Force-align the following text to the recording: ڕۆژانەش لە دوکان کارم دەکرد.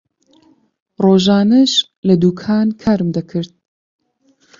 ڕۆژانەش 1.03 1.71
لە 2.07 2.15
دوکان 2.23 2.67
کارم 2.81 3.09
دەکرد. 3.17 3.51